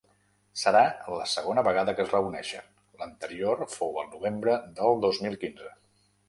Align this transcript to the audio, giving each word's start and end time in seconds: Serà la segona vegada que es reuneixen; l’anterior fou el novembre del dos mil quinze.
Serà 0.59 0.79
la 1.17 1.27
segona 1.33 1.63
vegada 1.67 1.93
que 1.99 2.03
es 2.05 2.09
reuneixen; 2.15 2.71
l’anterior 3.03 3.61
fou 3.75 4.01
el 4.05 4.09
novembre 4.15 4.57
del 4.81 4.99
dos 5.05 5.21
mil 5.27 5.39
quinze. 5.47 5.71